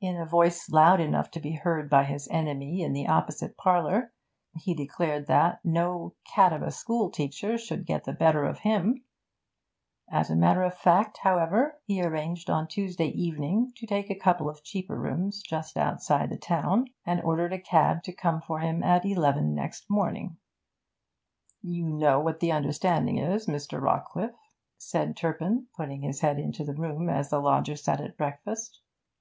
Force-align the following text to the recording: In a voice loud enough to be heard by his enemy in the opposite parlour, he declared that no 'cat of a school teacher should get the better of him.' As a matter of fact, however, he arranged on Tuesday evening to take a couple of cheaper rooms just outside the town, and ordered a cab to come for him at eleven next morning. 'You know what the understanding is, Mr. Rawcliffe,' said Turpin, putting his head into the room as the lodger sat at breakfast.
In 0.00 0.16
a 0.16 0.24
voice 0.24 0.68
loud 0.70 1.00
enough 1.00 1.28
to 1.32 1.40
be 1.40 1.56
heard 1.56 1.90
by 1.90 2.04
his 2.04 2.28
enemy 2.28 2.82
in 2.82 2.92
the 2.92 3.08
opposite 3.08 3.56
parlour, 3.56 4.12
he 4.54 4.74
declared 4.74 5.26
that 5.26 5.58
no 5.64 6.14
'cat 6.24 6.52
of 6.52 6.62
a 6.62 6.70
school 6.70 7.10
teacher 7.10 7.58
should 7.58 7.84
get 7.84 8.04
the 8.04 8.12
better 8.12 8.44
of 8.44 8.60
him.' 8.60 9.02
As 10.08 10.30
a 10.30 10.36
matter 10.36 10.62
of 10.62 10.72
fact, 10.76 11.18
however, 11.24 11.80
he 11.82 12.00
arranged 12.00 12.48
on 12.48 12.68
Tuesday 12.68 13.08
evening 13.08 13.72
to 13.74 13.88
take 13.88 14.08
a 14.08 14.14
couple 14.14 14.48
of 14.48 14.62
cheaper 14.62 14.94
rooms 14.96 15.42
just 15.42 15.76
outside 15.76 16.30
the 16.30 16.38
town, 16.38 16.84
and 17.04 17.20
ordered 17.22 17.52
a 17.52 17.58
cab 17.58 18.04
to 18.04 18.12
come 18.12 18.40
for 18.40 18.60
him 18.60 18.84
at 18.84 19.04
eleven 19.04 19.52
next 19.52 19.90
morning. 19.90 20.36
'You 21.60 21.86
know 21.86 22.20
what 22.20 22.38
the 22.38 22.52
understanding 22.52 23.18
is, 23.18 23.48
Mr. 23.48 23.80
Rawcliffe,' 23.82 24.30
said 24.78 25.16
Turpin, 25.16 25.66
putting 25.76 26.02
his 26.02 26.20
head 26.20 26.38
into 26.38 26.62
the 26.62 26.72
room 26.74 27.08
as 27.08 27.30
the 27.30 27.40
lodger 27.40 27.74
sat 27.74 28.00
at 28.00 28.16
breakfast. 28.16 28.80